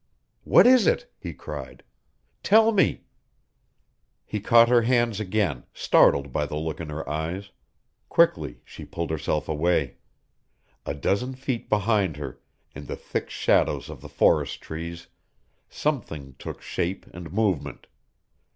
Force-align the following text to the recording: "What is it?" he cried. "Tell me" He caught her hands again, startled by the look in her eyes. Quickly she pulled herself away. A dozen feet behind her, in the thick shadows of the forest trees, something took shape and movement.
"What 0.45 0.65
is 0.65 0.87
it?" 0.87 1.13
he 1.19 1.31
cried. 1.31 1.83
"Tell 2.41 2.71
me" 2.71 3.03
He 4.25 4.39
caught 4.39 4.67
her 4.67 4.81
hands 4.81 5.19
again, 5.19 5.65
startled 5.75 6.31
by 6.33 6.47
the 6.47 6.55
look 6.57 6.79
in 6.79 6.89
her 6.89 7.07
eyes. 7.07 7.51
Quickly 8.09 8.61
she 8.65 8.83
pulled 8.83 9.11
herself 9.11 9.47
away. 9.47 9.97
A 10.87 10.95
dozen 10.95 11.35
feet 11.35 11.69
behind 11.69 12.17
her, 12.17 12.39
in 12.73 12.87
the 12.87 12.95
thick 12.95 13.29
shadows 13.29 13.89
of 13.91 14.01
the 14.01 14.09
forest 14.09 14.59
trees, 14.59 15.05
something 15.69 16.33
took 16.39 16.63
shape 16.63 17.05
and 17.13 17.31
movement. 17.31 17.85